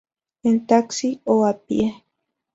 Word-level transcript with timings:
En 0.49 0.55
taxi 0.69 1.09
o 1.33 1.37
a 1.51 1.53
pie. 1.67 1.87